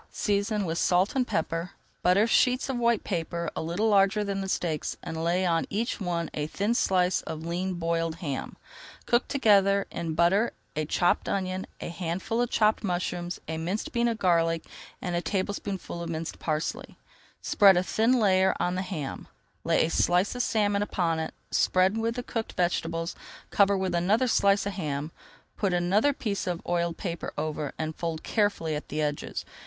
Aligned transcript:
Season 0.11 0.65
with 0.65 0.79
salt 0.79 1.15
and 1.15 1.27
pepper. 1.27 1.73
Butter 2.01 2.25
sheets 2.25 2.69
of 2.69 2.77
white 2.77 3.03
paper 3.03 3.51
a 3.55 3.61
little 3.61 3.87
larger 3.87 4.23
than 4.23 4.41
the 4.41 4.49
steaks 4.49 4.97
and 5.03 5.23
lay 5.23 5.45
on 5.45 5.67
each 5.69 6.01
one 6.01 6.31
a 6.33 6.47
thin 6.47 6.73
slice 6.73 7.21
of 7.21 7.45
lean 7.45 7.75
boiled 7.75 8.15
ham. 8.15 8.57
Cook 9.05 9.27
together 9.27 9.85
in 9.91 10.15
butter 10.15 10.53
a 10.75 10.85
chopped 10.85 11.29
onion, 11.29 11.67
a 11.79 11.89
handful 11.89 12.41
of 12.41 12.49
chopped 12.49 12.83
mushrooms, 12.83 13.39
a 13.47 13.59
minced 13.59 13.91
bean 13.91 14.07
of 14.07 14.17
garlic, 14.17 14.65
and 15.03 15.15
a 15.15 15.21
tablespoonful 15.21 16.01
of 16.01 16.09
minced 16.09 16.39
parsley. 16.39 16.97
[Page 17.43 17.59
274] 17.59 17.59
Spread 17.59 17.77
a 17.77 17.83
thin 17.83 18.19
layer 18.19 18.55
on 18.59 18.73
the 18.73 18.81
ham, 18.81 19.27
lay 19.63 19.85
a 19.85 19.89
slice 19.91 20.33
of 20.33 20.41
salmon 20.41 20.81
upon 20.81 21.19
it, 21.19 21.31
spread 21.51 21.95
with 21.95 22.15
the 22.15 22.23
cooked 22.23 22.53
vegetables, 22.53 23.15
cover 23.51 23.77
with 23.77 23.93
another 23.93 24.27
slice 24.27 24.65
of 24.65 24.73
ham, 24.73 25.11
put 25.57 25.75
another 25.75 26.11
piece 26.11 26.47
of 26.47 26.59
oiled 26.67 26.97
paper 26.97 27.31
over, 27.37 27.71
and 27.77 27.95
fold 27.95 28.23
carefully 28.23 28.73
at 28.75 28.89
the 28.89 28.99
edges. 28.99 29.45